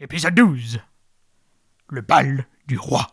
Épisode 0.00 0.36
12. 0.36 0.78
Le 1.88 2.00
bal 2.02 2.46
du 2.68 2.78
roi. 2.78 3.08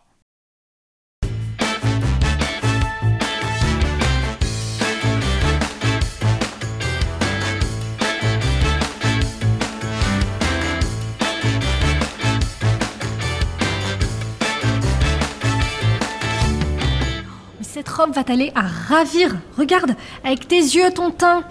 Cette 17.62 17.88
robe 17.88 18.12
va 18.12 18.22
t'aller 18.22 18.52
à 18.54 18.60
ravir. 18.62 19.34
Regarde, 19.58 19.96
avec 20.22 20.46
tes 20.46 20.54
yeux, 20.54 20.92
ton 20.94 21.10
teint. 21.10 21.42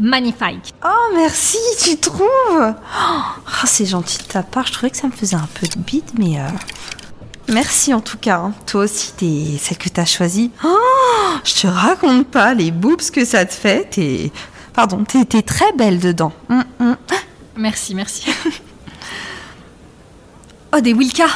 Magnifique. 0.00 0.74
Oh, 0.84 1.12
merci, 1.14 1.58
tu 1.82 1.96
trouves? 1.98 2.74
Oh, 2.74 3.66
C'est 3.66 3.86
gentil 3.86 4.18
de 4.18 4.22
ta 4.24 4.42
part, 4.42 4.66
je 4.66 4.72
trouvais 4.72 4.90
que 4.90 4.96
ça 4.96 5.06
me 5.08 5.12
faisait 5.12 5.36
un 5.36 5.48
peu 5.54 5.66
de 5.66 5.78
bide, 5.78 6.10
mais... 6.18 6.38
euh, 6.40 6.44
Merci 7.48 7.94
en 7.94 8.00
tout 8.00 8.18
cas. 8.18 8.38
hein. 8.38 8.52
Toi 8.66 8.84
aussi, 8.84 9.12
t'es 9.12 9.58
celle 9.58 9.78
que 9.78 9.88
t'as 9.88 10.04
choisie. 10.04 10.50
Oh, 10.64 10.76
je 11.44 11.54
te 11.62 11.66
raconte 11.66 12.28
pas 12.28 12.52
les 12.54 12.70
boobs 12.70 13.10
que 13.10 13.24
ça 13.24 13.44
te 13.46 13.54
fait. 13.54 13.88
T'es... 13.90 14.30
Pardon, 14.74 15.02
t'es 15.04 15.42
très 15.42 15.72
belle 15.72 15.98
dedans. 15.98 16.32
Hum, 16.50 16.64
hum. 16.78 16.96
Merci, 17.56 17.94
merci. 17.94 18.26
oh, 20.76 20.80
des 20.80 20.92
Wilka. 20.92 21.26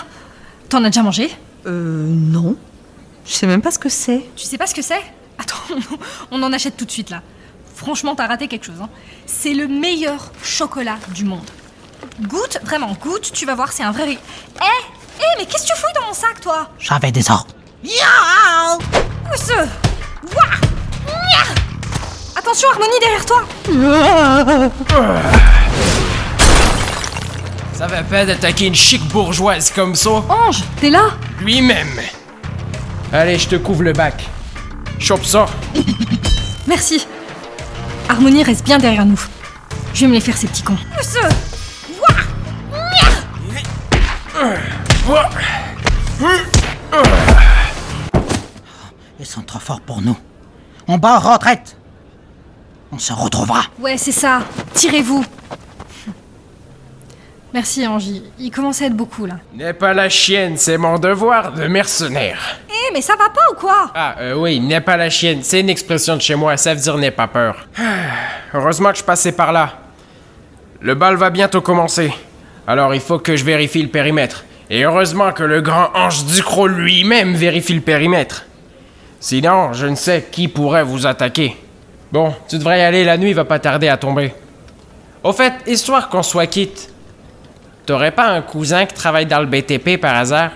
T'en 0.69 0.85
as 0.85 0.91
déjà 0.91 1.03
mangé? 1.03 1.31
Euh, 1.67 2.07
non. 2.09 2.57
Je 3.27 3.33
sais 3.33 3.47
même 3.47 3.63
pas 3.63 3.71
ce 3.71 3.79
que 3.79 3.89
c'est. 3.89 4.25
Tu 4.37 4.47
sais 4.47 4.59
pas 4.59 4.67
ce 4.67 4.75
que 4.75 4.83
c'est? 4.83 5.03
Attends, 5.39 5.57
on 6.31 6.43
en 6.43 6.53
achète 6.53 6.77
tout 6.77 6.85
de 6.85 6.91
suite 6.91 7.11
là. 7.11 7.23
Franchement, 7.83 8.15
t'as 8.15 8.29
raté 8.29 8.47
quelque 8.47 8.65
chose. 8.67 8.81
hein. 8.81 8.89
C'est 9.27 9.55
le 9.55 9.67
meilleur 9.67 10.31
chocolat 10.45 10.99
du 11.09 11.25
monde. 11.25 11.45
Goûte, 12.21 12.59
vraiment, 12.65 12.97
goûte, 13.01 13.33
tu 13.33 13.45
vas 13.45 13.57
voir, 13.57 13.73
c'est 13.73 13.83
un 13.83 13.91
vrai... 13.91 14.05
ri- 14.05 14.19
Eh 14.61 14.85
Eh, 15.19 15.23
mais 15.39 15.47
qu'est-ce 15.47 15.65
que 15.65 15.69
tu 15.75 15.81
fouilles 15.81 15.93
dans 16.01 16.07
mon 16.07 16.15
sac, 16.15 16.41
toi? 16.41 16.69
J'avais 16.79 17.11
des 17.11 17.29
ordres. 17.29 17.53
Où 17.85 19.37
ce 19.37 19.53
Ouah 19.53 20.57
Nya 21.09 21.45
Attention, 22.37 22.69
Harmonie 22.71 23.01
derrière 23.01 23.27
toi 23.27 23.43
Ça 27.75 27.87
va 27.89 28.03
pas 28.05 28.25
d'attaquer 28.25 28.67
une 28.67 28.75
chic 28.75 29.03
bourgeoise 29.09 29.71
comme 29.73 29.95
ça? 29.97 30.11
Ange, 30.29 30.63
t'es 30.81 30.91
là 30.91 31.11
lui-même. 31.41 32.01
Allez, 33.13 33.39
je 33.39 33.49
te 33.49 33.57
couvre 33.57 33.83
le 33.83 33.93
bac. 33.93 34.25
Chope 35.01 35.25
ça. 35.25 35.47
Merci. 36.67 37.07
Harmonie 38.13 38.43
reste 38.43 38.67
bien 38.67 38.77
derrière 38.77 39.07
nous. 39.07 39.19
Je 39.95 40.03
vais 40.03 40.09
me 40.09 40.13
les 40.13 40.21
faire, 40.21 40.37
ces 40.37 40.47
petits 40.47 40.63
cons. 40.63 40.77
Ce 41.01 41.19
Ils 49.19 49.25
sont 49.25 49.41
trop 49.41 49.61
forts 49.61 49.81
pour 49.81 50.03
nous. 50.03 50.19
On 50.89 50.99
bat 50.99 51.17
en 51.17 51.21
retraite. 51.21 51.79
On 52.93 52.99
se 52.99 53.15
retrouvera. 53.15 53.63
Ouais, 53.81 53.97
c'est 53.97 54.13
ça. 54.13 54.41
Tirez-vous. 54.75 55.25
Merci, 57.55 57.87
Angie. 57.87 58.25
Il 58.39 58.51
commence 58.51 58.83
à 58.83 58.87
être 58.87 58.95
beaucoup, 58.95 59.25
là. 59.25 59.37
N'est 59.55 59.73
pas 59.73 59.95
la 59.95 60.11
chienne, 60.11 60.59
c'est 60.59 60.77
mon 60.77 60.99
devoir 60.99 61.53
de 61.53 61.67
mercenaire. 61.67 62.61
Mais 62.93 63.01
ça 63.01 63.15
va 63.15 63.31
pas 63.31 63.51
ou 63.51 63.55
quoi? 63.55 63.91
Ah, 63.95 64.17
euh, 64.21 64.35
oui, 64.35 64.61
n'est 64.61 64.81
pas 64.81 64.97
la 64.97 65.09
chienne, 65.09 65.41
c'est 65.43 65.61
une 65.61 65.71
expression 65.71 66.17
de 66.17 66.21
chez 66.21 66.35
moi, 66.35 66.57
ça 66.57 66.75
veut 66.75 66.81
dire 66.81 66.99
n'aie 66.99 67.11
pas 67.11 67.27
peur. 67.27 67.67
Heureusement 68.55 68.93
que 68.93 68.99
je 68.99 69.05
passais 69.05 69.33
par 69.33 69.53
là. 69.53 69.75
Le 70.81 70.95
bal 70.95 71.17
va 71.17 71.31
bientôt 71.31 71.61
commencer. 71.61 72.13
Alors 72.67 72.95
il 72.95 73.01
faut 73.01 73.19
que 73.19 73.37
je 73.37 73.45
vérifie 73.45 73.83
le 73.83 73.89
périmètre. 73.89 74.45
Et 74.69 74.85
heureusement 74.85 75.33
que 75.33 75.43
le 75.43 75.61
grand 75.61 75.91
ange 75.95 76.25
Ducrot 76.25 76.67
lui-même 76.67 77.35
vérifie 77.35 77.75
le 77.75 77.81
périmètre. 77.81 78.47
Sinon, 79.21 79.73
je 79.73 79.87
ne 79.87 79.95
sais 79.95 80.29
qui 80.31 80.49
pourrait 80.49 80.83
vous 80.83 81.07
attaquer. 81.07 81.57
Bon, 82.11 82.35
tu 82.49 82.59
devrais 82.59 82.81
y 82.81 82.83
aller, 82.83 83.05
la 83.05 83.17
nuit 83.17 83.33
va 83.33 83.45
pas 83.45 83.59
tarder 83.59 83.89
à 83.89 83.97
tomber. 83.97 84.35
Au 85.23 85.33
fait, 85.33 85.53
histoire 85.67 86.09
qu'on 86.09 86.23
soit 86.23 86.47
quitte, 86.47 86.93
t'aurais 87.87 88.11
pas 88.11 88.27
un 88.27 88.43
cousin 88.43 88.87
qui 88.87 88.95
travaille 88.95 89.27
dans 89.27 89.41
le 89.41 89.47
BTP 89.47 90.01
par 90.01 90.17
hasard? 90.17 90.51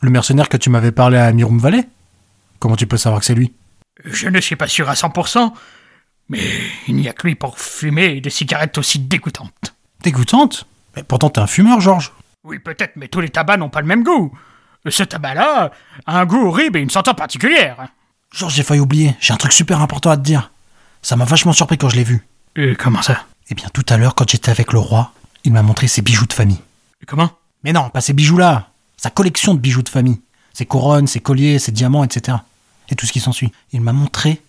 Le 0.00 0.10
mercenaire 0.10 0.48
que 0.48 0.56
tu 0.56 0.70
m'avais 0.70 0.92
parlé 0.92 1.18
à 1.18 1.32
Mirum 1.32 1.58
Valley? 1.58 1.86
Comment 2.58 2.76
tu 2.76 2.86
peux 2.86 2.96
savoir 2.96 3.20
que 3.20 3.26
c'est 3.26 3.34
lui? 3.34 3.52
Je 4.04 4.28
ne 4.28 4.40
suis 4.40 4.56
pas 4.56 4.68
sûr 4.68 4.88
à 4.88 4.94
100%, 4.94 5.52
mais 6.28 6.40
il 6.86 6.96
n'y 6.96 7.08
a 7.08 7.12
que 7.12 7.26
lui 7.26 7.34
pour 7.34 7.58
fumer 7.58 8.20
des 8.20 8.30
cigarettes 8.30 8.78
aussi 8.78 9.00
dégoûtantes. 9.00 9.74
Dégoûtante? 10.02 10.66
Mais 10.96 11.02
pourtant 11.02 11.30
t'es 11.30 11.40
un 11.40 11.46
fumeur, 11.46 11.80
Georges. 11.80 12.12
Oui, 12.44 12.58
peut-être, 12.58 12.94
mais 12.96 13.08
tous 13.08 13.20
les 13.20 13.28
tabacs 13.28 13.58
n'ont 13.58 13.68
pas 13.68 13.80
le 13.80 13.86
même 13.86 14.04
goût. 14.04 14.32
Ce 14.88 15.02
tabac-là 15.02 15.72
a 16.06 16.20
un 16.20 16.24
goût 16.24 16.46
horrible 16.46 16.78
et 16.78 16.82
une 16.82 16.90
senteur 16.90 17.16
particulière. 17.16 17.88
Georges, 18.32 18.54
j'ai 18.54 18.62
failli 18.62 18.80
oublier, 18.80 19.16
j'ai 19.20 19.32
un 19.32 19.36
truc 19.36 19.52
super 19.52 19.80
important 19.80 20.10
à 20.10 20.16
te 20.16 20.22
dire. 20.22 20.52
Ça 21.02 21.16
m'a 21.16 21.24
vachement 21.24 21.52
surpris 21.52 21.78
quand 21.78 21.88
je 21.88 21.96
l'ai 21.96 22.04
vu. 22.04 22.24
Euh, 22.56 22.74
comment 22.78 23.02
ça? 23.02 23.24
Eh 23.50 23.54
bien, 23.54 23.68
tout 23.72 23.84
à 23.88 23.96
l'heure, 23.96 24.14
quand 24.14 24.28
j'étais 24.28 24.50
avec 24.50 24.72
le 24.72 24.78
roi, 24.78 25.12
il 25.44 25.52
m'a 25.52 25.62
montré 25.62 25.88
ses 25.88 26.02
bijoux 26.02 26.26
de 26.26 26.32
famille. 26.32 26.60
Comment? 27.06 27.30
Mais 27.64 27.72
non, 27.72 27.90
pas 27.90 28.00
ces 28.00 28.12
bijoux-là 28.12 28.70
Sa 28.96 29.10
collection 29.10 29.54
de 29.54 29.60
bijoux 29.60 29.82
de 29.82 29.88
famille. 29.88 30.20
Ses 30.52 30.66
couronnes, 30.66 31.06
ses 31.06 31.20
colliers, 31.20 31.58
ses 31.58 31.72
diamants, 31.72 32.04
etc. 32.04 32.38
Et 32.88 32.94
tout 32.94 33.06
ce 33.06 33.12
qui 33.12 33.20
s'ensuit. 33.20 33.52
Il 33.72 33.80
m'a 33.80 33.92
montré 33.92 34.40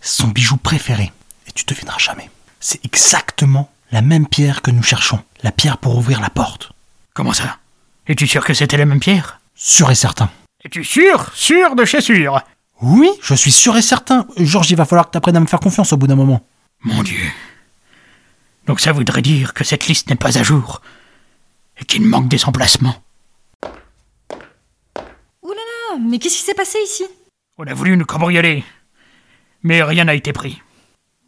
son 0.00 0.28
bijou 0.28 0.56
préféré. 0.56 1.12
Et 1.46 1.52
tu 1.52 1.64
devineras 1.64 1.98
jamais. 1.98 2.30
C'est 2.60 2.84
exactement 2.84 3.70
la 3.92 4.02
même 4.02 4.26
pierre 4.26 4.62
que 4.62 4.70
nous 4.70 4.82
cherchons. 4.82 5.22
La 5.42 5.52
pierre 5.52 5.78
pour 5.78 5.96
ouvrir 5.96 6.20
la 6.20 6.30
porte. 6.30 6.72
Comment 7.14 7.32
ça? 7.32 7.58
Es-tu 8.06 8.26
sûr 8.26 8.44
que 8.44 8.54
c'était 8.54 8.76
la 8.76 8.86
même 8.86 9.00
pierre? 9.00 9.40
Sûr 9.54 9.90
et 9.90 9.94
certain. 9.94 10.30
Es-tu 10.64 10.84
sûr 10.84 11.30
Sûr 11.34 11.76
de 11.76 11.84
chez 11.84 12.00
sûr? 12.00 12.40
Oui, 12.82 13.10
je 13.22 13.34
suis 13.34 13.52
sûr 13.52 13.76
et 13.76 13.82
certain. 13.82 14.26
Georges, 14.36 14.70
il 14.70 14.76
va 14.76 14.84
falloir 14.84 15.06
que 15.06 15.12
tu 15.12 15.18
apprennes 15.18 15.36
à 15.36 15.40
me 15.40 15.46
faire 15.46 15.60
confiance 15.60 15.92
au 15.92 15.96
bout 15.96 16.06
d'un 16.06 16.16
moment. 16.16 16.44
Mon 16.82 17.02
Dieu. 17.02 17.20
Donc 18.66 18.80
ça 18.80 18.92
voudrait 18.92 19.22
dire 19.22 19.54
que 19.54 19.64
cette 19.64 19.86
liste 19.86 20.10
n'est 20.10 20.16
pas 20.16 20.36
à 20.38 20.42
jour 20.42 20.82
et 21.78 21.84
qu'il 21.84 22.02
manque 22.06 22.28
des 22.28 22.44
emplacements. 22.44 22.94
Ouh 25.42 25.48
là 25.52 25.54
là, 25.92 25.98
mais 26.00 26.18
qu'est-ce 26.18 26.36
qui 26.38 26.42
s'est 26.44 26.54
passé 26.54 26.78
ici? 26.84 27.04
On 27.58 27.66
a 27.66 27.74
voulu 27.74 27.96
nous 27.96 28.04
cambrioler, 28.04 28.64
mais 29.62 29.82
rien 29.82 30.04
n'a 30.04 30.14
été 30.14 30.32
pris. 30.32 30.60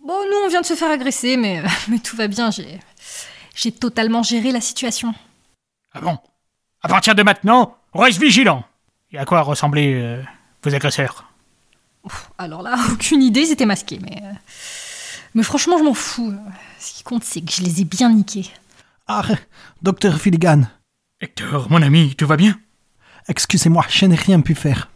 Bon, 0.05 0.19
nous, 0.31 0.37
on 0.45 0.49
vient 0.49 0.61
de 0.61 0.67
se 0.67 0.75
faire 0.75 0.91
agresser, 0.91 1.37
mais, 1.37 1.63
mais 1.89 1.99
tout 1.99 2.17
va 2.17 2.29
bien. 2.29 2.51
J'ai, 2.51 2.81
j'ai 3.55 3.73
totalement 3.73 4.23
géré 4.23 4.53
la 4.53 4.61
situation. 4.61 5.15
Ah 5.93 6.01
bon? 6.01 6.19
À 6.83 6.89
partir 6.89 7.15
de 7.15 7.23
maintenant, 7.23 7.77
on 7.93 8.01
reste 8.01 8.21
vigilant. 8.21 8.65
Et 9.13 9.19
à 9.19 9.25
quoi 9.25 9.41
ressemblaient 9.43 9.95
euh, 9.95 10.23
vos 10.63 10.75
agresseurs? 10.75 11.25
Alors 12.39 12.63
là, 12.63 12.77
aucune 12.93 13.23
idée, 13.23 13.41
ils 13.41 13.53
étaient 13.53 13.67
masqués, 13.67 13.99
mais. 14.01 14.21
euh, 14.23 14.33
Mais 15.35 15.43
franchement, 15.43 15.79
je 15.79 15.85
m'en 15.85 15.95
fous. 15.95 16.33
Ce 16.79 16.95
qui 16.95 17.03
compte, 17.03 17.25
c'est 17.25 17.41
que 17.41 17.53
je 17.53 17.63
les 17.63 17.81
ai 17.81 17.85
bien 17.85 18.11
niqués. 18.11 18.51
Ah, 19.09 19.23
docteur 19.83 20.19
Filigan, 20.19 20.63
Hector, 21.21 21.69
mon 21.71 21.81
ami, 21.81 22.17
tout 22.17 22.27
va 22.27 22.37
bien? 22.37 22.59
Excusez-moi, 23.29 23.85
je 23.89 24.07
n'ai 24.07 24.17
rien 24.17 24.41
pu 24.41 24.57
faire. 24.57 24.89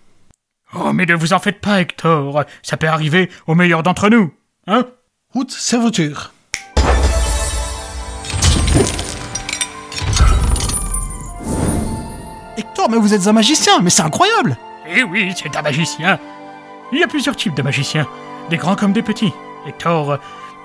Oh, 0.74 0.92
mais 0.92 1.06
ne 1.06 1.14
vous 1.14 1.32
en 1.32 1.38
faites 1.38 1.60
pas, 1.60 1.80
Hector. 1.80 2.44
Ça 2.62 2.76
peut 2.76 2.88
arriver 2.88 3.30
au 3.46 3.54
meilleur 3.54 3.84
d'entre 3.84 4.08
nous. 4.08 4.32
Hein? 4.66 4.86
Route, 5.32 5.52
serviture. 5.52 6.32
Hector, 12.56 12.90
mais 12.90 12.98
vous 12.98 13.14
êtes 13.14 13.26
un 13.26 13.32
magicien, 13.32 13.80
mais 13.80 13.90
c'est 13.90 14.02
incroyable 14.02 14.56
Eh 14.88 15.02
oui, 15.04 15.32
c'est 15.36 15.56
un 15.56 15.62
magicien. 15.62 16.18
Il 16.92 16.98
y 16.98 17.02
a 17.02 17.06
plusieurs 17.08 17.36
types 17.36 17.54
de 17.54 17.62
magiciens, 17.62 18.06
des 18.50 18.56
grands 18.56 18.76
comme 18.76 18.92
des 18.92 19.02
petits. 19.02 19.32
Hector, 19.66 20.18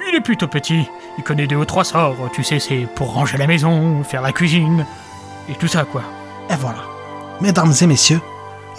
il 0.08 0.16
est 0.16 0.22
plutôt 0.22 0.48
petit. 0.48 0.88
Il 1.18 1.24
connaît 1.24 1.48
deux 1.48 1.56
ou 1.56 1.66
trois 1.66 1.84
sorts. 1.84 2.16
Tu 2.34 2.44
sais, 2.44 2.60
c'est 2.60 2.88
pour 2.96 3.14
ranger 3.14 3.38
la 3.38 3.48
maison, 3.48 4.04
faire 4.04 4.22
la 4.22 4.32
cuisine, 4.32 4.86
et 5.50 5.54
tout 5.56 5.68
ça, 5.68 5.84
quoi. 5.86 6.04
Et 6.50 6.56
voilà. 6.56 6.84
Mesdames 7.42 7.74
et 7.82 7.88
messieurs, 7.88 8.22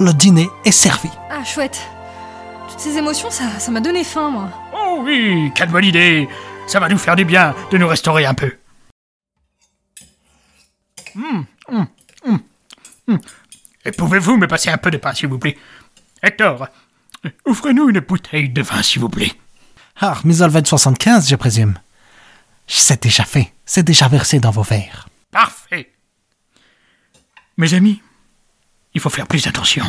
le 0.01 0.13
dîner 0.13 0.49
est 0.65 0.73
servi. 0.73 1.11
Ah, 1.31 1.45
chouette. 1.45 1.81
Toutes 2.71 2.81
ces 2.81 2.97
émotions, 2.97 3.31
ça, 3.31 3.45
ça 3.59 3.71
m'a 3.71 3.81
donné 3.81 4.05
faim, 4.05 4.31
moi. 4.31 4.49
Oh 4.75 5.01
oui, 5.03 5.53
quelle 5.55 5.71
bonne 5.71 5.85
idée 5.85 6.29
Ça 6.67 6.81
va 6.81 6.89
nous 6.89 6.99
faire 6.99 7.17
du 7.17 7.25
bien 7.25 7.55
de 7.71 7.79
nous 7.79 7.89
restaurer 7.89 8.27
un 8.27 8.35
peu. 8.35 8.53
Hum, 11.15 11.47
hum, 11.69 11.87
hum, 12.25 12.41
hum. 13.09 13.19
Et 13.85 13.93
pouvez-vous 13.93 14.37
me 14.37 14.47
passer 14.47 14.71
un 14.71 14.79
peu 14.79 14.91
de 14.91 14.97
pain, 14.97 15.15
s'il 15.15 15.29
vous 15.29 15.39
plaît? 15.39 15.57
Hector, 16.23 16.69
offrez-nous 17.45 17.89
une 17.89 18.01
bouteille 18.01 18.49
de 18.49 18.63
vin, 18.63 18.83
s'il 18.83 19.01
vous 19.01 19.09
plaît. 19.09 19.33
Ah, 20.01 20.19
Misolvet 20.25 20.65
75, 20.65 21.29
je 21.29 21.37
présume. 21.37 21.79
C'est 22.67 23.03
déjà 23.03 23.25
fait. 23.25 23.53
C'est 23.65 23.83
déjà 23.83 24.09
versé 24.09 24.41
dans 24.41 24.51
vos 24.51 24.63
verres. 24.63 25.09
Parfait. 25.31 25.93
Mes 27.57 27.73
amis, 27.75 28.03
il 28.95 29.01
faut 29.01 29.09
faire 29.11 29.27
plus 29.27 29.47
attention. 29.47 29.85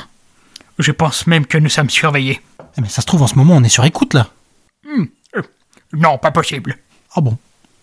Je 0.79 0.91
pense 0.91 1.27
même 1.27 1.45
que 1.45 1.57
nous 1.57 1.69
sommes 1.69 1.89
surveillés. 1.89 2.41
Eh, 2.77 2.81
Mais 2.81 2.87
ça 2.89 3.01
se 3.01 3.07
trouve, 3.07 3.23
en 3.23 3.27
ce 3.27 3.35
moment, 3.35 3.55
on 3.55 3.63
est 3.63 3.69
sur 3.69 3.83
écoute, 3.83 4.13
là. 4.13 4.29
Euh, 4.85 5.41
non, 5.93 6.17
pas 6.17 6.31
possible. 6.31 6.77
Ah 7.15 7.21
bon 7.21 7.37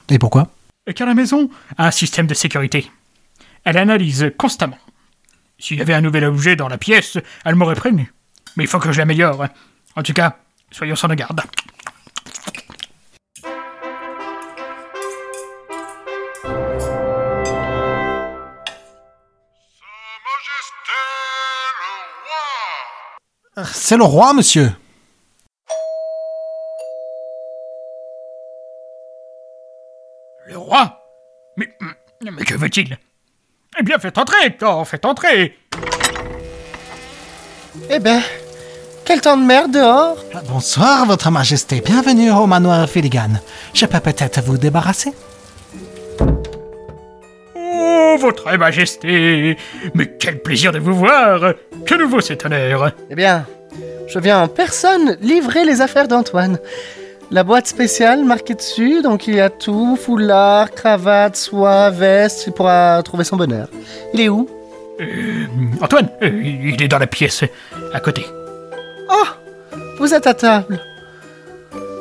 Et 0.08 0.18
pourquoi? 0.18 0.48
Car 0.94 1.06
la 1.06 1.14
maison 1.14 1.50
a 1.76 1.86
un 1.86 1.90
système 1.90 2.26
de 2.26 2.34
sécurité. 2.34 2.90
Elle 3.64 3.78
analyse 3.78 4.32
constamment. 4.38 4.78
S'il 5.58 5.78
y 5.78 5.80
avait 5.82 5.94
un 5.94 6.00
nouvel 6.00 6.24
objet 6.24 6.56
dans 6.56 6.68
la 6.68 6.78
pièce, 6.78 7.18
elle 7.44 7.54
m'aurait 7.54 7.74
prévenu. 7.74 8.12
Mais 8.56 8.64
il 8.64 8.66
faut 8.66 8.78
que 8.78 8.92
je 8.92 8.98
l'améliore. 8.98 9.46
En 9.96 10.02
tout 10.02 10.12
cas, 10.12 10.38
soyons 10.70 10.96
sans 10.96 11.08
garde. 11.08 11.42
C'est 23.72 23.96
le 23.96 24.04
roi, 24.04 24.32
monsieur. 24.34 24.72
Le 30.46 30.58
roi? 30.58 31.00
Mais, 31.56 31.68
mais 32.20 32.44
que 32.44 32.54
veut-il? 32.54 32.98
Eh 33.78 33.82
bien, 33.82 33.98
faites 33.98 34.18
entrer, 34.18 34.36
Hector, 34.44 34.86
faites 34.86 35.04
entrer 35.04 35.56
Eh 37.90 37.98
ben, 37.98 38.20
quel 39.04 39.20
temps 39.20 39.36
de 39.36 39.44
merde 39.44 39.72
dehors? 39.72 40.16
Ah, 40.34 40.42
Bonsoir, 40.46 41.06
votre 41.06 41.30
majesté. 41.30 41.80
Bienvenue 41.80 42.30
au 42.32 42.46
manoir 42.46 42.88
Filigan. 42.88 43.30
Je 43.72 43.86
peux 43.86 44.00
peut-être 44.00 44.40
vous 44.42 44.58
débarrasser? 44.58 45.12
Votre 48.24 48.56
majesté 48.56 49.56
Mais 49.94 50.06
quel 50.18 50.40
plaisir 50.40 50.72
de 50.72 50.78
vous 50.78 50.94
voir 50.94 51.54
Que 51.84 51.94
nouveau 51.94 52.20
cet 52.20 52.46
honneur 52.46 52.90
Eh 53.10 53.14
bien, 53.14 53.44
je 54.06 54.18
viens 54.18 54.42
en 54.42 54.48
personne 54.48 55.18
livrer 55.20 55.64
les 55.64 55.82
affaires 55.82 56.08
d'Antoine. 56.08 56.58
La 57.30 57.44
boîte 57.44 57.66
spéciale 57.66 58.24
marquée 58.24 58.54
dessus, 58.54 59.02
donc 59.02 59.26
il 59.26 59.34
y 59.34 59.40
a 59.40 59.50
tout, 59.50 59.96
foulard, 59.96 60.70
cravate, 60.70 61.36
soie, 61.36 61.90
veste, 61.90 62.44
il 62.46 62.52
pourra 62.52 63.02
trouver 63.02 63.24
son 63.24 63.36
bonheur. 63.36 63.68
Il 64.14 64.20
est 64.20 64.28
où? 64.28 64.48
Euh, 65.00 65.46
Antoine, 65.82 66.08
euh, 66.22 66.30
il 66.42 66.82
est 66.82 66.88
dans 66.88 66.98
la 66.98 67.06
pièce, 67.06 67.44
à 67.92 68.00
côté. 68.00 68.24
Oh 69.10 69.26
Vous 69.98 70.14
êtes 70.14 70.26
à 70.26 70.34
table. 70.34 70.80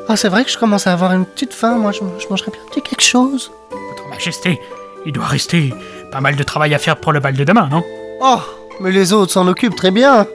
Oh, 0.07 0.15
c'est 0.15 0.29
vrai 0.29 0.45
que 0.45 0.51
je 0.51 0.57
commence 0.57 0.87
à 0.87 0.93
avoir 0.93 1.11
une 1.13 1.25
petite 1.25 1.53
faim, 1.53 1.77
moi 1.77 1.91
je, 1.91 1.99
je 2.19 2.27
mangerais 2.29 2.51
bien 2.51 2.61
petit 2.69 2.81
quelque 2.81 3.03
chose. 3.03 3.51
Votre 3.71 4.07
majesté, 4.09 4.59
il 5.05 5.11
doit 5.11 5.25
rester 5.25 5.73
pas 6.13 6.21
mal 6.21 6.36
de 6.36 6.44
travail 6.44 6.75
à 6.75 6.77
faire 6.77 6.98
pour 6.98 7.12
le 7.12 7.19
bal 7.19 7.33
de 7.33 7.44
demain, 7.44 7.68
non 7.71 7.83
Oh, 8.21 8.39
mais 8.80 8.92
les 8.92 9.13
autres 9.13 9.31
s'en 9.31 9.48
occupent 9.48 9.75
très 9.75 9.89
bien. 9.89 10.27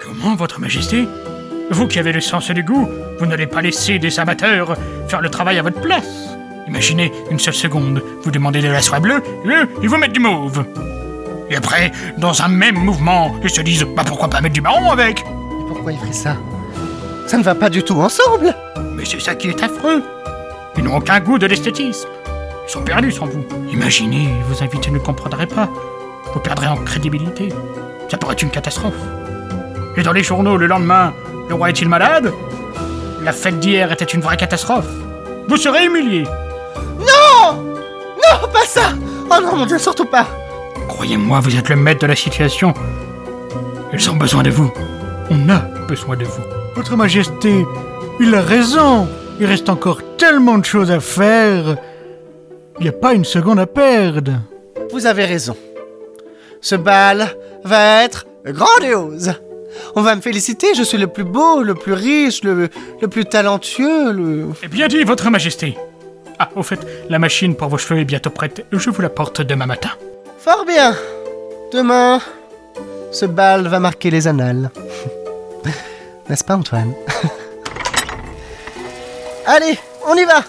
Comment, 0.00 0.36
votre 0.36 0.60
majesté 0.60 1.08
Vous 1.72 1.88
qui 1.88 1.98
avez 1.98 2.12
le 2.12 2.20
sens 2.20 2.48
du 2.52 2.62
goût, 2.62 2.88
vous 3.18 3.26
n'allez 3.26 3.48
pas 3.48 3.60
laisser 3.60 3.98
des 3.98 4.20
amateurs 4.20 4.76
faire 5.08 5.20
le 5.20 5.28
travail 5.28 5.58
à 5.58 5.62
votre 5.62 5.80
place. 5.80 6.06
Imaginez 6.68 7.10
une 7.32 7.40
seule 7.40 7.54
seconde, 7.54 8.00
vous 8.22 8.30
demandez 8.30 8.62
de 8.62 8.68
la 8.68 8.80
soie 8.80 9.00
bleue, 9.00 9.20
et 9.44 9.48
eux, 9.48 9.68
ils 9.82 9.88
vous 9.88 9.96
mettent 9.96 10.12
du 10.12 10.20
mauve. 10.20 10.64
Et 11.50 11.56
après, 11.56 11.90
dans 12.16 12.40
un 12.42 12.48
même 12.48 12.76
mouvement, 12.76 13.34
ils 13.42 13.50
se 13.50 13.60
disent, 13.60 13.86
bah 13.96 14.04
pourquoi 14.06 14.28
pas 14.28 14.40
mettre 14.40 14.54
du 14.54 14.60
marron 14.60 14.88
avec 14.92 15.24
Mais 15.26 15.64
pourquoi 15.66 15.90
il 15.90 15.98
ferait 15.98 16.12
ça? 16.12 16.36
Ça 17.26 17.38
ne 17.38 17.42
va 17.42 17.56
pas 17.56 17.70
du 17.70 17.82
tout 17.82 18.00
ensemble. 18.00 18.54
Mais 18.94 19.04
c'est 19.04 19.20
ça 19.20 19.34
qui 19.34 19.48
est 19.48 19.62
affreux. 19.64 20.00
Ils 20.76 20.84
n'ont 20.84 20.96
aucun 20.96 21.18
goût 21.18 21.38
de 21.38 21.46
l'esthétisme. 21.46 22.08
Ils 22.68 22.72
sont 22.72 22.82
perdus 22.82 23.12
sans 23.12 23.24
vous. 23.24 23.46
Imaginez, 23.72 24.28
vos 24.46 24.62
invités 24.62 24.90
ne 24.90 24.98
comprendraient 24.98 25.46
pas. 25.46 25.70
Vous 26.34 26.40
perdrez 26.40 26.66
en 26.66 26.76
crédibilité. 26.76 27.48
Ça 28.10 28.18
pourrait 28.18 28.34
être 28.34 28.42
une 28.42 28.50
catastrophe. 28.50 28.94
Et 29.96 30.02
dans 30.02 30.12
les 30.12 30.22
journaux 30.22 30.58
le 30.58 30.66
lendemain, 30.66 31.14
le 31.48 31.54
roi 31.54 31.70
est-il 31.70 31.88
malade? 31.88 32.30
La 33.22 33.32
fête 33.32 33.58
d'hier 33.58 33.90
était 33.90 34.04
une 34.04 34.20
vraie 34.20 34.36
catastrophe. 34.36 34.86
Vous 35.48 35.56
serez 35.56 35.86
humilié. 35.86 36.24
Non 36.98 37.54
Non, 37.54 38.48
pas 38.52 38.66
ça 38.66 38.92
Oh 39.30 39.42
non, 39.42 39.56
mon 39.56 39.66
Dieu, 39.66 39.78
surtout 39.78 40.04
pas 40.04 40.26
Croyez-moi, 40.88 41.40
vous 41.40 41.56
êtes 41.56 41.70
le 41.70 41.76
maître 41.76 42.02
de 42.02 42.06
la 42.06 42.16
situation. 42.16 42.74
Ils 43.94 44.10
ont 44.10 44.16
besoin 44.16 44.42
de 44.42 44.50
vous. 44.50 44.70
On 45.30 45.48
a 45.48 45.60
besoin 45.88 46.16
de 46.16 46.24
vous. 46.26 46.42
Votre 46.74 46.96
Majesté, 46.96 47.66
il 48.20 48.34
a 48.34 48.42
raison. 48.42 49.08
Il 49.40 49.46
reste 49.46 49.70
encore 49.70 50.00
tellement 50.18 50.58
de 50.58 50.66
choses 50.66 50.90
à 50.90 51.00
faire. 51.00 51.78
Il 52.80 52.84
n'y 52.84 52.88
a 52.88 52.92
pas 52.92 53.14
une 53.14 53.24
seconde 53.24 53.58
à 53.58 53.66
perdre. 53.66 54.34
Vous 54.92 55.06
avez 55.06 55.24
raison. 55.24 55.56
Ce 56.60 56.76
bal 56.76 57.34
va 57.64 58.04
être 58.04 58.26
grandiose. 58.46 59.32
On 59.96 60.02
va 60.02 60.14
me 60.14 60.20
féliciter, 60.20 60.74
je 60.74 60.82
suis 60.82 60.98
le 60.98 61.08
plus 61.08 61.24
beau, 61.24 61.62
le 61.62 61.74
plus 61.74 61.92
riche, 61.92 62.42
le, 62.44 62.68
le 63.00 63.08
plus 63.08 63.24
talentueux, 63.24 64.12
le... 64.12 64.46
Eh 64.62 64.68
bien 64.68 64.88
dit, 64.88 65.02
votre 65.04 65.28
majesté. 65.30 65.76
Ah, 66.38 66.48
au 66.54 66.62
fait, 66.62 66.78
la 67.08 67.18
machine 67.18 67.56
pour 67.56 67.68
vos 67.68 67.78
cheveux 67.78 68.00
est 68.00 68.04
bientôt 68.04 68.30
prête. 68.30 68.64
Je 68.70 68.90
vous 68.90 69.02
la 69.02 69.10
porte 69.10 69.42
demain 69.42 69.66
matin. 69.66 69.90
Fort 70.38 70.64
bien. 70.64 70.94
Demain, 71.72 72.20
ce 73.10 73.26
bal 73.26 73.66
va 73.66 73.80
marquer 73.80 74.10
les 74.10 74.28
annales. 74.28 74.70
N'est-ce 76.28 76.44
pas, 76.44 76.54
Antoine? 76.54 76.92
Allez, 79.46 79.78
on 80.06 80.14
y 80.14 80.24
va 80.24 80.44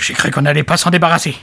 J'ai 0.00 0.14
cru 0.14 0.30
qu'on 0.30 0.42
n'allait 0.42 0.64
pas 0.64 0.76
s'en 0.76 0.90
débarrasser. 0.90 1.36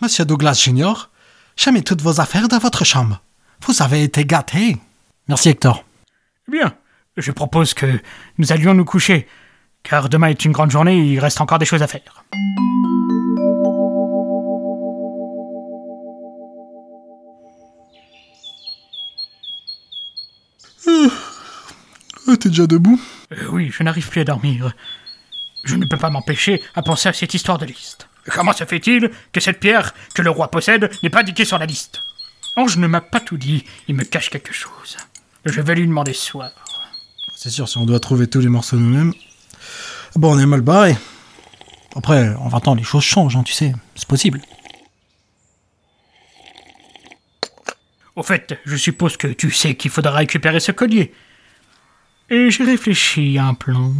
Monsieur 0.00 0.24
Douglas 0.24 0.54
Junior, 0.64 1.10
j'ai 1.56 1.70
mis 1.70 1.84
toutes 1.84 2.00
vos 2.00 2.20
affaires 2.20 2.48
dans 2.48 2.58
votre 2.58 2.84
chambre. 2.84 3.20
Vous 3.66 3.82
avez 3.82 4.02
été 4.02 4.24
gâté. 4.24 4.78
Merci, 5.28 5.50
Hector. 5.50 5.84
Eh 6.48 6.52
Bien, 6.52 6.74
je 7.16 7.30
propose 7.30 7.74
que 7.74 8.00
nous 8.38 8.52
allions 8.52 8.72
nous 8.72 8.86
coucher, 8.86 9.28
car 9.82 10.08
demain 10.08 10.28
est 10.28 10.44
une 10.44 10.52
grande 10.52 10.70
journée 10.70 10.98
et 10.98 11.12
il 11.12 11.20
reste 11.20 11.40
encore 11.40 11.58
des 11.58 11.66
choses 11.66 11.82
à 11.82 11.86
faire. 11.86 12.24
Oh, 22.26 22.36
t'es 22.36 22.48
déjà 22.48 22.66
debout? 22.66 23.00
Euh, 23.32 23.48
oui, 23.50 23.70
je 23.70 23.82
n'arrive 23.82 24.08
plus 24.08 24.20
à 24.20 24.24
dormir. 24.24 24.72
Je 25.64 25.76
ne 25.76 25.84
peux 25.84 25.96
pas 25.96 26.10
m'empêcher 26.10 26.62
à 26.74 26.82
penser 26.82 27.08
à 27.08 27.12
cette 27.12 27.34
histoire 27.34 27.58
de 27.58 27.66
liste. 27.66 28.08
Comment 28.26 28.52
se 28.52 28.64
fait-il 28.64 29.10
que 29.32 29.40
cette 29.40 29.60
pierre 29.60 29.94
que 30.14 30.22
le 30.22 30.30
roi 30.30 30.50
possède 30.50 30.90
n'est 31.02 31.10
pas 31.10 31.20
indiquée 31.20 31.44
sur 31.44 31.58
la 31.58 31.66
liste? 31.66 32.00
Ange 32.56 32.76
ne 32.76 32.86
m'a 32.86 33.00
pas 33.00 33.20
tout 33.20 33.36
dit, 33.36 33.64
il 33.88 33.94
me 33.94 34.04
cache 34.04 34.30
quelque 34.30 34.52
chose. 34.52 34.96
Je 35.44 35.60
vais 35.60 35.74
lui 35.74 35.86
demander 35.86 36.12
ce 36.12 36.26
soir. 36.26 36.50
C'est 37.36 37.50
sûr, 37.50 37.68
si 37.68 37.78
on 37.78 37.86
doit 37.86 38.00
trouver 38.00 38.26
tous 38.26 38.40
les 38.40 38.48
morceaux 38.48 38.76
nous-mêmes. 38.76 39.14
Bon, 40.16 40.34
on 40.34 40.38
est 40.38 40.46
mal 40.46 40.60
barré. 40.60 40.96
Après, 41.96 42.34
en 42.34 42.48
20 42.48 42.68
ans, 42.68 42.74
les 42.74 42.82
choses 42.82 43.04
changent, 43.04 43.36
hein, 43.36 43.42
tu 43.42 43.52
sais. 43.52 43.72
C'est 43.94 44.08
possible. 44.08 44.40
Au 48.16 48.22
fait, 48.22 48.58
je 48.66 48.76
suppose 48.76 49.16
que 49.16 49.28
tu 49.28 49.50
sais 49.50 49.74
qu'il 49.74 49.90
faudra 49.90 50.12
récupérer 50.12 50.60
ce 50.60 50.72
collier. 50.72 51.14
Et 52.28 52.50
j'ai 52.50 52.64
réfléchi 52.64 53.38
à 53.38 53.46
un 53.46 53.54
plan. 53.54 53.94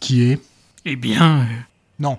Qui 0.00 0.22
est? 0.22 0.40
Eh 0.84 0.96
bien, 0.96 1.40
euh, 1.40 1.44
Non. 1.98 2.18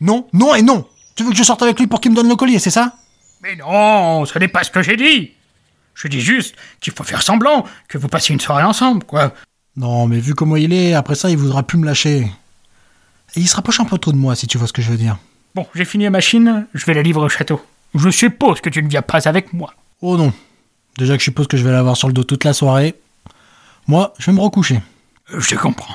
Non, 0.00 0.28
non 0.32 0.54
et 0.54 0.62
non 0.62 0.86
Tu 1.14 1.24
veux 1.24 1.30
que 1.30 1.36
je 1.36 1.42
sorte 1.42 1.62
avec 1.62 1.78
lui 1.78 1.86
pour 1.86 2.00
qu'il 2.00 2.10
me 2.10 2.16
donne 2.16 2.28
le 2.28 2.36
collier, 2.36 2.58
c'est 2.58 2.70
ça? 2.70 2.94
Mais 3.42 3.56
non, 3.56 4.24
ce 4.24 4.38
n'est 4.38 4.48
pas 4.48 4.64
ce 4.64 4.70
que 4.70 4.82
j'ai 4.82 4.96
dit. 4.96 5.32
Je 5.94 6.08
dis 6.08 6.20
juste 6.20 6.54
qu'il 6.80 6.92
faut 6.92 7.04
faire 7.04 7.22
semblant 7.22 7.64
que 7.88 7.96
vous 7.98 8.08
passiez 8.08 8.34
une 8.34 8.40
soirée 8.40 8.62
ensemble, 8.64 9.04
quoi. 9.04 9.32
Non, 9.76 10.06
mais 10.06 10.18
vu 10.20 10.34
comment 10.34 10.56
il 10.56 10.72
est, 10.72 10.94
après 10.94 11.14
ça, 11.14 11.30
il 11.30 11.36
voudra 11.36 11.62
plus 11.62 11.78
me 11.78 11.86
lâcher. 11.86 12.30
Et 13.34 13.40
il 13.40 13.46
se 13.48 13.56
rapproche 13.56 13.80
un 13.80 13.84
peu 13.84 13.98
trop 13.98 14.12
de 14.12 14.16
moi, 14.16 14.34
si 14.36 14.46
tu 14.46 14.58
vois 14.58 14.66
ce 14.66 14.72
que 14.72 14.82
je 14.82 14.90
veux 14.90 14.96
dire. 14.96 15.18
Bon, 15.54 15.66
j'ai 15.74 15.84
fini 15.84 16.04
la 16.04 16.10
machine, 16.10 16.66
je 16.74 16.84
vais 16.84 16.94
la 16.94 17.02
livrer 17.02 17.24
au 17.24 17.28
château. 17.28 17.64
Je 17.94 18.10
suppose 18.10 18.60
que 18.60 18.68
tu 18.68 18.82
ne 18.82 18.88
viens 18.88 19.02
pas 19.02 19.26
avec 19.26 19.52
moi. 19.52 19.72
Oh 20.02 20.16
non. 20.16 20.32
Déjà 20.98 21.14
que 21.14 21.20
je 21.20 21.24
suppose 21.24 21.46
que 21.46 21.56
je 21.56 21.64
vais 21.64 21.72
l'avoir 21.72 21.96
sur 21.96 22.08
le 22.08 22.14
dos 22.14 22.24
toute 22.24 22.44
la 22.44 22.52
soirée. 22.52 22.94
Moi, 23.86 24.12
je 24.18 24.26
vais 24.26 24.32
me 24.36 24.40
recoucher. 24.40 24.80
Euh, 25.32 25.40
Je 25.40 25.54
comprends. 25.56 25.94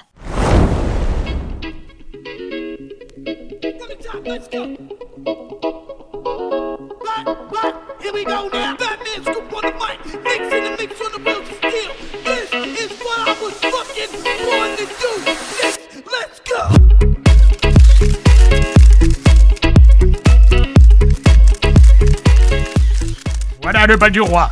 Voilà 23.63 23.87
le 23.87 23.97
bal 23.97 24.11
du 24.11 24.21
roi. 24.21 24.49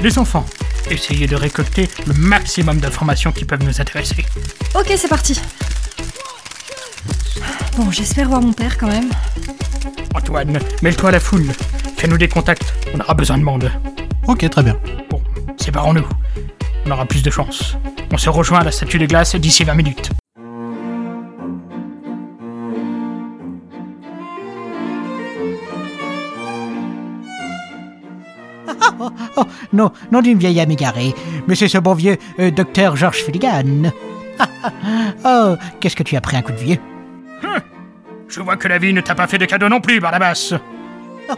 Les 0.00 0.18
enfants, 0.18 0.46
essayez 0.90 1.26
de 1.26 1.36
récolter 1.36 1.88
le 2.06 2.14
maximum 2.14 2.78
d'informations 2.78 3.32
qui 3.32 3.44
peuvent 3.44 3.62
nous 3.62 3.80
intéresser. 3.80 4.24
Ok, 4.74 4.92
c'est 4.96 5.08
parti. 5.08 5.38
Bon, 7.76 7.90
j'espère 7.90 8.28
voir 8.28 8.40
mon 8.40 8.54
père 8.54 8.78
quand 8.78 8.88
même. 8.88 9.10
Antoine, 10.14 10.58
mêle-toi 10.82 11.10
à 11.10 11.12
la 11.12 11.20
foule. 11.20 11.46
Fais-nous 11.98 12.16
des 12.16 12.28
contacts. 12.28 12.72
On 12.94 13.00
aura 13.00 13.12
besoin 13.12 13.36
de 13.36 13.42
monde. 13.42 13.70
Ok, 14.26 14.48
très 14.48 14.62
bien. 14.62 14.78
Bon, 15.10 15.20
séparons-nous. 15.58 16.06
On 16.86 16.90
aura 16.90 17.04
plus 17.04 17.22
de 17.22 17.30
chance. 17.30 17.76
On 18.10 18.16
se 18.16 18.30
rejoint 18.30 18.60
à 18.60 18.64
la 18.64 18.72
statue 18.72 18.98
de 18.98 19.04
glace 19.04 19.36
d'ici 19.36 19.64
20 19.64 19.74
minutes. 19.74 20.10
Oh, 29.38 29.44
non, 29.74 29.92
non 30.10 30.22
d'une 30.22 30.38
vieille 30.38 30.58
âme 30.58 30.70
égarée, 30.70 31.14
mais 31.46 31.54
c'est 31.54 31.68
ce 31.68 31.76
bon 31.76 31.92
vieux 31.92 32.16
euh, 32.38 32.50
docteur 32.50 32.96
George 32.96 33.18
Finnegan. 33.18 33.92
oh, 35.24 35.56
qu'est-ce 35.78 35.94
que 35.94 36.02
tu 36.02 36.16
as 36.16 36.22
pris 36.22 36.38
un 36.38 36.42
coup 36.42 36.52
de 36.52 36.56
vieux? 36.56 36.78
Je 38.28 38.40
vois 38.40 38.56
que 38.56 38.68
la 38.68 38.78
vie 38.78 38.92
ne 38.92 39.00
t'a 39.00 39.14
pas 39.14 39.26
fait 39.26 39.38
de 39.38 39.44
cadeau 39.44 39.68
non 39.68 39.80
plus, 39.80 40.00
Barnabas. 40.00 40.54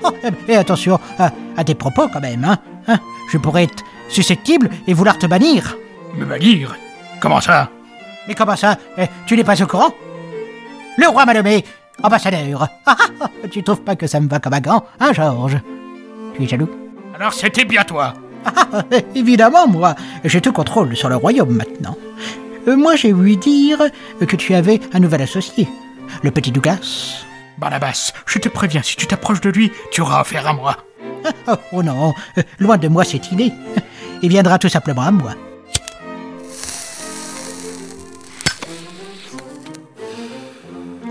Oh, 0.03 0.11
Et 0.49 0.57
attention 0.57 0.99
à, 1.19 1.31
à 1.57 1.65
tes 1.65 1.75
propos 1.75 2.09
quand 2.13 2.21
même, 2.21 2.45
hein, 2.45 2.59
hein. 2.89 2.99
Je 3.33 3.39
pourrais 3.39 3.65
être 3.65 3.83
susceptible 4.09 4.69
et 4.87 4.95
vouloir 4.95 5.19
te 5.19 5.27
bannir. 5.27 5.77
Me 6.17 6.25
bannir? 6.25 6.77
Comment 7.21 7.41
ça? 7.41 7.71
Mais 8.27 8.35
comment 8.35 8.57
ça? 8.57 8.77
Eh, 8.99 9.07
Tu 9.27 9.37
n'es 9.37 9.45
pas 9.45 9.61
au 9.63 9.67
courant? 9.67 9.95
Le 10.99 11.07
roi 11.09 11.25
m'a 11.25 11.35
nommé 11.35 11.65
ambassadeur. 12.03 12.69
Ah, 12.87 12.97
ah, 12.99 13.07
ah, 13.23 13.49
tu 13.51 13.63
trouves 13.63 13.83
pas 13.83 13.97
que 13.97 14.07
ça 14.07 14.21
me 14.21 14.29
va 14.29 14.41
comme 14.41 14.53
un 14.55 14.61
gant, 14.61 14.85
hein, 15.01 15.13
Georges? 15.13 15.59
Tu 16.35 16.43
es 16.45 16.47
jaloux? 16.47 16.71
Alors 17.15 17.33
c'était 17.33 17.65
bien 17.65 17.85
toi. 17.85 18.15
Ah, 18.45 18.53
ah, 18.73 18.83
évidemment, 19.15 19.67
moi, 19.69 19.95
j'ai 20.25 20.41
tout 20.41 20.53
contrôle 20.53 20.97
sur 20.97 21.09
le 21.09 21.17
royaume 21.17 21.55
maintenant. 21.57 21.97
Euh, 22.67 22.77
moi, 22.77 22.95
j'ai 22.97 23.13
ouï 23.13 23.37
dire 23.37 23.79
que 24.27 24.37
tu 24.37 24.55
avais 24.55 24.81
un 24.93 25.01
nouvel 25.01 25.23
associé, 25.23 25.69
le 26.23 26.31
petit 26.31 26.53
Douglas. 26.53 27.25
Barnabas, 27.59 28.13
je 28.27 28.39
te 28.39 28.49
préviens, 28.49 28.83
si 28.83 28.97
tu 28.97 29.07
t'approches 29.07 29.41
de 29.41 29.51
lui, 29.51 29.73
tu 29.91 30.01
auras 30.01 30.21
affaire 30.21 30.47
à 30.47 30.53
moi. 30.53 30.77
Oh, 31.49 31.55
oh 31.73 31.83
non, 31.83 32.15
euh, 32.39 32.43
loin 32.59 32.79
de 32.79 32.89
moi 32.89 33.05
cette 33.05 33.33
idée. 33.33 33.53
Il 34.23 34.29
viendra 34.29 34.59
tout 34.59 34.69
simplement 34.69 35.03
à 35.03 35.11
moi. 35.11 35.35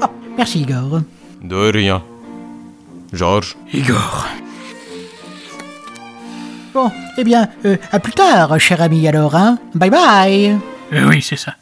Oh, 0.02 0.06
merci 0.38 0.62
Igor. 0.62 1.02
De 1.42 1.72
rien. 1.72 2.04
Georges, 3.14 3.58
Igor. 3.74 4.28
Bon, 6.74 6.92
eh 7.18 7.24
bien, 7.24 7.50
euh, 7.66 7.78
à 7.92 8.00
plus 8.00 8.14
tard, 8.14 8.60
cher 8.60 8.82
ami 8.82 9.08
alors, 9.08 9.36
hein. 9.36 9.58
Bye 9.74 9.90
bye. 9.90 10.58
Euh, 10.94 11.08
oui, 11.08 11.22
c'est 11.22 11.36
ça. 11.36 11.56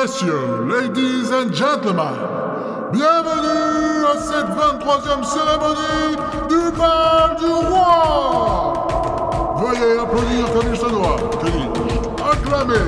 Messieurs, 0.00 0.64
ladies 0.68 1.32
and 1.32 1.52
gentlemen, 1.52 2.14
bienvenue 2.92 4.06
à 4.06 4.16
cette 4.20 4.46
23e 4.46 5.24
cérémonie 5.24 6.16
du 6.48 6.70
bal 6.78 7.36
du 7.36 7.50
roi. 7.66 8.86
Veuillez 9.56 9.98
applaudir 9.98 10.52
comme 10.52 10.68
il 10.70 10.76
se 10.76 10.86
acclamer 12.30 12.86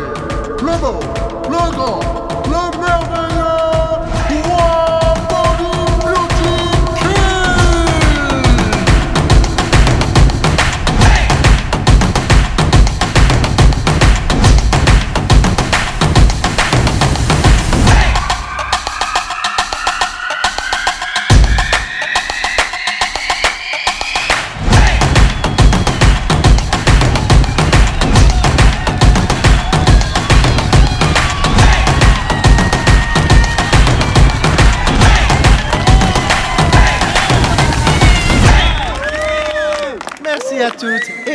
le 0.61 0.75
beau, 0.81 1.01
le 1.49 1.63
grand, 1.73 2.01
le 2.45 2.79
merveilleux 2.79 3.00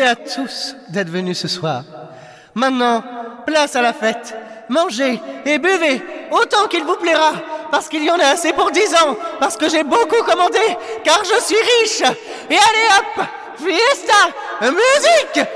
à 0.05 0.15
tous 0.15 0.75
d'être 0.89 1.09
venus 1.09 1.39
ce 1.39 1.47
soir. 1.47 1.83
Maintenant, 2.53 3.03
place 3.45 3.75
à 3.75 3.81
la 3.81 3.93
fête. 3.93 4.35
Mangez 4.69 5.21
et 5.45 5.59
buvez 5.59 6.01
autant 6.31 6.67
qu'il 6.67 6.83
vous 6.83 6.95
plaira, 6.95 7.33
parce 7.69 7.87
qu'il 7.87 8.03
y 8.03 8.09
en 8.09 8.19
a 8.19 8.27
assez 8.27 8.51
pour 8.53 8.71
dix 8.71 8.93
ans, 8.95 9.15
parce 9.39 9.57
que 9.57 9.69
j'ai 9.69 9.83
beaucoup 9.83 10.23
commandé, 10.23 10.59
car 11.03 11.21
je 11.23 11.39
suis 11.41 11.55
riche. 11.55 12.01
Et 12.49 12.55
allez 12.55 12.87
hop, 12.97 13.25
fiesta, 13.57 14.31
musique. 14.61 15.47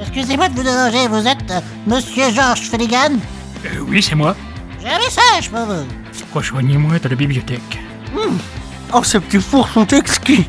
Excusez-moi 0.00 0.48
de 0.48 0.54
vous 0.54 0.62
déranger, 0.62 1.08
vous 1.08 1.26
êtes 1.26 1.64
Monsieur 1.86 2.30
Georges 2.30 2.70
Finnegan 2.70 3.18
Euh, 3.64 3.80
oui, 3.88 4.02
c'est 4.02 4.14
moi. 4.14 4.36
J'ai 4.80 4.88
un 4.88 4.98
message 4.98 5.50
pour 5.50 5.64
vous. 5.66 5.86
Rejoignez-moi 6.32 6.98
dans 6.98 7.08
la 7.08 7.16
bibliothèque. 7.16 7.78
Oh, 8.92 9.02
ces 9.02 9.20
petits 9.20 9.40
fours 9.40 9.68
sont 9.68 9.86
exquis. 9.86 10.46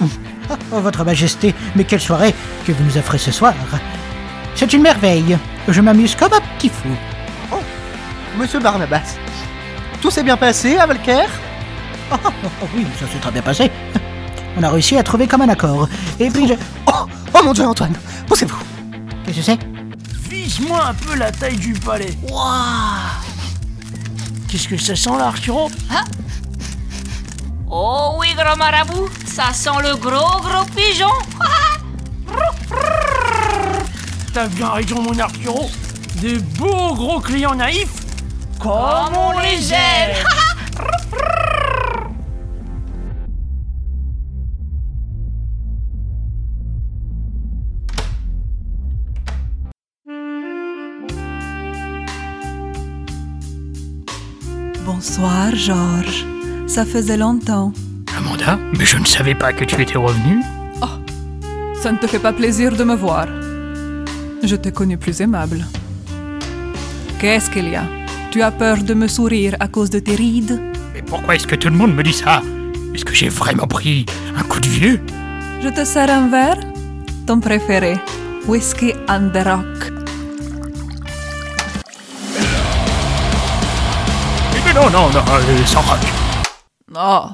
Oh, 0.00 0.80
votre 0.80 1.04
majesté, 1.04 1.54
mais 1.76 1.84
quelle 1.84 2.00
soirée 2.00 2.34
que 2.66 2.72
vous 2.72 2.84
nous 2.84 2.98
offrez 2.98 3.18
ce 3.18 3.30
soir. 3.30 3.54
C'est 4.54 4.72
une 4.72 4.82
merveille. 4.82 5.38
Je 5.68 5.80
m'amuse 5.80 6.14
comme 6.14 6.32
un 6.32 6.40
petit 6.58 6.68
fou. 6.68 6.88
Monsieur 8.36 8.60
Barnabas, 8.60 9.16
tout 10.00 10.10
s'est 10.10 10.22
bien 10.22 10.36
passé 10.36 10.76
à 10.76 10.86
Valcaire? 10.86 11.30
Oh, 12.10 12.16
oh, 12.24 12.28
oh, 12.62 12.66
oui, 12.74 12.86
ça 12.98 13.06
s'est 13.06 13.18
très 13.18 13.30
bien 13.30 13.42
passé. 13.42 13.70
On 14.56 14.62
a 14.62 14.70
réussi 14.70 14.96
à 14.98 15.02
trouver 15.02 15.26
comme 15.26 15.42
un 15.42 15.48
accord. 15.48 15.88
Et 16.18 16.28
puis 16.28 16.48
je... 16.48 16.54
Oh, 16.86 17.06
oh 17.34 17.38
mon 17.44 17.52
Dieu, 17.52 17.64
Antoine, 17.64 17.94
poussez-vous. 18.26 18.58
Qu'est-ce 19.24 19.36
que 19.36 19.42
c'est? 19.42 19.58
Vise-moi 20.32 20.82
un 20.82 20.94
peu 20.94 21.14
la 21.14 21.30
taille 21.30 21.58
du 21.58 21.74
palais. 21.74 22.16
Qu'est-ce 24.48 24.66
que 24.66 24.78
ça 24.78 24.96
sent 24.96 25.10
là, 25.10 25.26
Arturo 25.26 25.70
Oh 27.68 28.16
oui, 28.18 28.28
grand 28.34 28.56
marabout, 28.56 29.10
ça 29.26 29.52
sent 29.52 29.68
le 29.82 29.94
gros 29.96 30.40
gros 30.40 30.64
pigeon. 30.74 31.10
T'as 34.32 34.46
bien 34.46 34.70
raison, 34.70 35.02
mon 35.02 35.18
Arturo. 35.18 35.70
Des 36.14 36.38
beaux 36.38 36.94
gros 36.94 37.20
clients 37.20 37.54
naïfs, 37.54 37.92
comme 38.58 39.14
on 39.14 39.38
les 39.38 39.70
aime. 39.70 40.16
Bonsoir, 55.22 55.54
Georges. 55.54 56.26
Ça 56.66 56.84
faisait 56.84 57.16
longtemps. 57.16 57.72
Amanda, 58.18 58.58
mais 58.76 58.84
je 58.84 58.98
ne 58.98 59.04
savais 59.04 59.36
pas 59.36 59.52
que 59.52 59.64
tu 59.64 59.80
étais 59.80 59.96
revenu. 59.96 60.42
Ça 61.80 61.92
ne 61.92 61.96
te 61.96 62.08
fait 62.08 62.18
pas 62.18 62.32
plaisir 62.32 62.76
de 62.76 62.82
me 62.82 62.96
voir. 62.96 63.28
Je 64.42 64.56
t'ai 64.56 64.72
connu 64.72 64.98
plus 64.98 65.20
aimable. 65.20 65.64
Qu'est-ce 67.20 67.48
qu'il 67.50 67.68
y 67.68 67.76
a? 67.76 67.84
Tu 68.32 68.42
as 68.42 68.50
peur 68.50 68.78
de 68.82 68.94
me 68.94 69.06
sourire 69.06 69.54
à 69.60 69.68
cause 69.68 69.90
de 69.90 70.00
tes 70.00 70.16
rides? 70.16 70.60
Mais 70.92 71.02
pourquoi 71.02 71.36
est-ce 71.36 71.46
que 71.46 71.54
tout 71.54 71.68
le 71.68 71.76
monde 71.76 71.94
me 71.94 72.02
dit 72.02 72.12
ça? 72.12 72.42
Est-ce 72.92 73.04
que 73.04 73.14
j'ai 73.14 73.28
vraiment 73.28 73.68
pris 73.68 74.06
un 74.36 74.42
coup 74.42 74.58
de 74.58 74.66
vieux? 74.66 75.00
Je 75.62 75.68
te 75.68 75.84
sers 75.84 76.10
un 76.10 76.26
verre? 76.26 76.58
Ton 77.28 77.38
préféré. 77.38 77.96
Whisky 78.48 78.92
on 79.08 79.28
the 79.28 79.46
rock. 79.46 79.91
Non, 84.90 84.90
non, 84.90 85.10
non, 85.10 85.22
euh, 85.30 85.64
sans 85.66 85.80
rock. 85.82 86.00
Oh, 86.96 87.26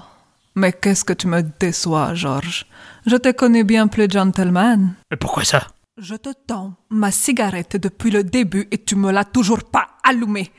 Mais 0.55 0.73
qu'est-ce 0.73 1.05
que 1.05 1.15
tu 1.15 1.27
me 1.29 1.41
déçois, 1.43 2.13
Georges. 2.15 2.67
Je 3.07 3.17
t'ai 3.17 3.33
connu 3.33 3.65
bien 3.65 3.89
plus 3.89 4.11
gentleman. 4.11 4.95
Mais 5.11 5.17
pourquoi 5.17 5.45
ça? 5.45 5.67
Je 5.97 6.15
te 6.15 6.29
tends 6.47 6.75
ma 6.91 7.11
cigarette 7.11 7.77
depuis 7.77 8.11
le 8.11 8.23
début 8.23 8.69
et 8.71 8.79
tu 8.85 8.97
me 8.97 9.11
l'as 9.11 9.25
toujours 9.25 9.65
pas 9.65 9.87
allumée. 10.05 10.53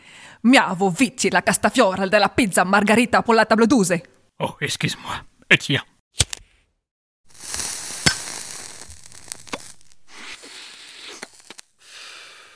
Miavo 0.43 0.89
vici 0.89 1.29
la 1.29 1.41
castafiore 1.41 2.10
della 2.10 2.29
pizza 2.29 2.63
margarita 2.65 3.22
pour 3.22 3.36
la 3.36 3.46
table 3.46 3.67
12. 3.67 3.93
Oh, 4.39 4.55
excuse-moi. 4.60 5.13
Et 5.51 5.58
tiens. 5.58 5.84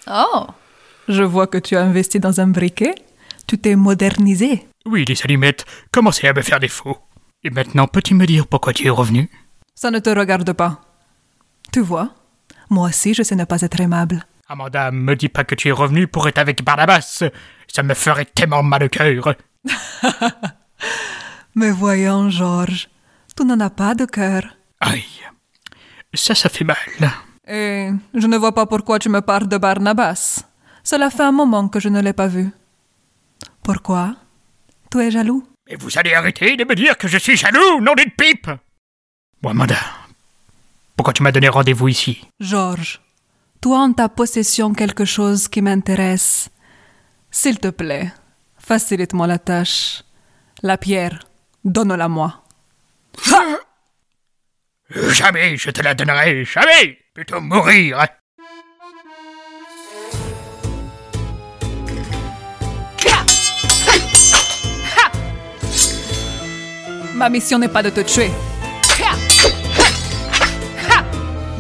Oh 0.08 0.48
Je 1.08 1.24
vois 1.24 1.48
que 1.48 1.58
tu 1.58 1.75
as 1.75 1.84
investi 1.84 2.20
dans 2.20 2.40
un 2.40 2.48
briquet. 2.48 2.96
Tu 3.48 3.58
t'es 3.58 3.76
modernisé. 3.76 4.68
Oui, 4.86 5.06
les 5.06 5.22
allumettes 5.24 5.66
commençaient 5.92 6.28
à 6.28 6.34
me 6.34 6.42
faire 6.42 6.60
défaut. 6.60 6.98
Et 7.44 7.50
maintenant, 7.50 7.88
peux-tu 7.88 8.14
me 8.14 8.26
dire 8.26 8.48
pourquoi 8.48 8.74
tu 8.74 8.88
es 8.88 8.90
revenu? 8.90 9.30
Ça 9.76 9.92
ne 9.92 10.00
te 10.00 10.10
regarde 10.10 10.54
pas. 10.54 10.82
Tu 11.72 11.82
vois, 11.82 12.14
moi 12.70 12.90
aussi 12.90 13.14
je 13.14 13.24
sais 13.24 13.36
ne 13.36 13.44
pas 13.46 13.62
être 13.62 13.80
aimable. 13.82 14.26
Amanda, 14.48 14.92
me 14.92 15.16
dis 15.16 15.30
pas 15.30 15.44
que 15.44 15.56
tu 15.56 15.70
es 15.70 15.72
revenu 15.72 16.08
pour 16.08 16.28
être 16.28 16.38
avec 16.38 16.64
Barnabas. 16.64 17.24
Ça 17.68 17.84
me 17.84 17.94
ferait 17.94 18.26
tellement 18.26 18.62
mal 18.64 18.84
au 18.84 18.90
cœur. 18.90 19.36
Mais 21.56 21.72
voyons, 21.72 22.30
Georges, 22.30 22.90
tu 23.36 23.46
n'en 23.46 23.60
as 23.60 23.70
pas 23.70 23.96
de 23.96 24.06
cœur. 24.06 24.44
Aïe. 24.80 25.04
Ça, 26.14 26.36
ça 26.36 26.50
fait 26.50 26.64
mal. 26.66 26.78
Et 27.48 27.90
je 28.14 28.28
ne 28.28 28.38
vois 28.38 28.54
pas 28.54 28.66
pourquoi 28.66 29.00
tu 29.00 29.10
me 29.10 29.22
parles 29.22 29.48
de 29.48 29.58
Barnabas. 29.58 30.44
Cela 30.84 31.10
fait 31.10 31.24
un 31.24 31.32
moment 31.32 31.68
que 31.68 31.80
je 31.80 31.90
ne 31.90 32.02
l'ai 32.02 32.14
pas 32.14 32.28
vu. 32.28 32.50
Pourquoi? 33.64 34.16
Tu 34.92 35.00
es 35.00 35.12
jaloux? 35.12 35.48
Mais 35.70 35.76
vous 35.76 35.98
allez 35.98 36.14
arrêter 36.14 36.56
de 36.56 36.64
me 36.66 36.76
dire 36.76 36.98
que 36.98 37.08
je 37.08 37.18
suis 37.18 37.38
jaloux, 37.38 37.82
nom 37.82 37.94
d'une 37.96 38.12
pipe! 38.12 38.50
Bon, 39.42 39.50
Amanda, 39.50 39.80
pourquoi 40.96 41.14
tu 41.14 41.24
m'as 41.24 41.32
donné 41.32 41.50
rendez-vous 41.50 41.88
ici? 41.88 42.22
Georges, 42.40 43.02
tu 43.62 43.70
as 43.70 43.76
en 43.76 43.94
ta 43.94 44.10
possession 44.10 44.74
quelque 44.74 45.06
chose 45.06 45.48
qui 45.48 45.62
m'intéresse. 45.62 46.50
S'il 47.32 47.60
te 47.60 47.70
plaît, 47.70 48.12
facilite-moi 48.58 49.28
la 49.28 49.40
tâche. 49.40 50.04
La 50.62 50.78
pierre, 50.78 51.20
donne-la 51.64 52.08
moi. 52.08 52.44
Jamais 54.90 55.58
je 55.58 55.72
te 55.72 55.82
la 55.82 55.94
donnerai, 55.94 56.46
jamais! 56.46 57.00
Plutôt 57.14 57.42
mourir 57.42 58.06
Ma 67.24 67.30
mission 67.30 67.58
n'est 67.58 67.70
pas 67.70 67.82
de 67.82 67.89
te 67.89 68.01
tuer. 68.01 68.30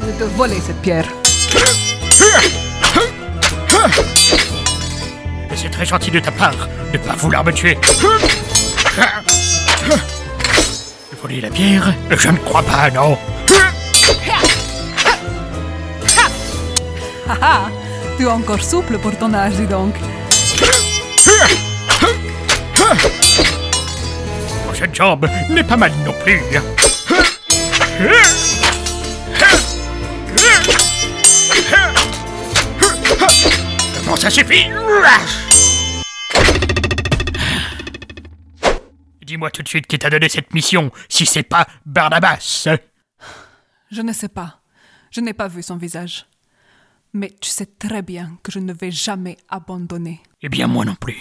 De 0.01 0.11
te 0.11 0.23
voler 0.35 0.59
cette 0.59 0.81
pierre. 0.81 1.05
Et 5.49 5.55
c'est 5.55 5.69
très 5.69 5.85
gentil 5.85 6.11
de 6.11 6.19
ta 6.19 6.31
part 6.31 6.67
de 6.91 6.97
pas 6.97 7.13
vouloir 7.15 7.45
me 7.45 7.53
tuer. 7.53 7.77
Voler 11.21 11.39
la 11.39 11.49
pierre 11.49 11.93
Je 12.09 12.27
ne 12.27 12.37
crois 12.39 12.63
pas, 12.63 12.91
non. 12.91 13.17
Tu 18.17 18.23
es 18.23 18.27
encore 18.27 18.61
souple 18.61 18.97
pour 18.97 19.17
ton 19.17 19.33
âge, 19.33 19.53
dis 19.53 19.67
donc. 19.67 19.95
Prochaine 24.83 24.95
jambe 24.95 25.29
n'est 25.49 25.63
pas 25.63 25.77
mal 25.77 25.93
non 26.03 26.11
plus. 26.23 26.41
Bon, 34.05 34.15
ça 34.17 34.29
suffit? 34.29 34.65
Dis-moi 39.21 39.51
tout 39.51 39.63
de 39.63 39.67
suite 39.69 39.87
qui 39.87 39.97
t'a 39.97 40.09
donné 40.09 40.27
cette 40.27 40.53
mission, 40.53 40.91
si 41.07 41.25
c'est 41.25 41.43
pas 41.43 41.65
Barnabas. 41.85 42.67
Je 43.89 44.01
ne 44.01 44.11
sais 44.11 44.27
pas. 44.27 44.59
Je 45.11 45.21
n'ai 45.21 45.33
pas 45.33 45.47
vu 45.47 45.63
son 45.63 45.77
visage. 45.77 46.25
Mais 47.13 47.31
tu 47.39 47.49
sais 47.49 47.67
très 47.67 48.01
bien 48.01 48.37
que 48.43 48.51
je 48.51 48.59
ne 48.59 48.73
vais 48.73 48.91
jamais 48.91 49.37
abandonner. 49.47 50.21
Eh 50.41 50.49
bien, 50.49 50.67
moi 50.67 50.83
non 50.83 50.95
plus. 50.95 51.15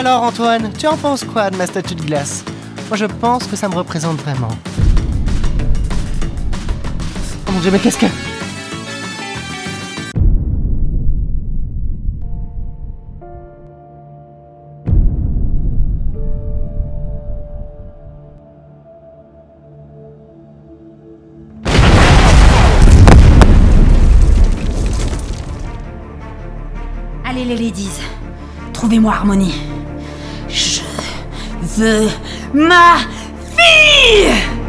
Alors 0.00 0.22
Antoine, 0.22 0.70
tu 0.78 0.86
en 0.86 0.96
penses 0.96 1.24
quoi 1.24 1.50
de 1.50 1.58
ma 1.58 1.66
statue 1.66 1.94
de 1.94 2.00
glace? 2.00 2.42
Moi 2.88 2.96
je 2.96 3.04
pense 3.04 3.46
que 3.46 3.54
ça 3.54 3.68
me 3.68 3.74
représente 3.74 4.16
vraiment. 4.22 4.48
Oh 7.46 7.52
mon 7.52 7.60
dieu, 7.60 7.70
mais 7.70 7.78
qu'est-ce 7.78 7.98
que... 7.98 8.06
Allez 27.26 27.44
les 27.44 27.54
ladies, 27.54 27.90
trouvez-moi 28.72 29.12
Harmonie. 29.12 29.69
Je 31.76 31.82
veux 31.82 32.08
ma 32.52 32.96
fille 33.56 34.59